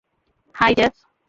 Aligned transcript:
High, 0.55 0.73
jazz. 0.75 0.95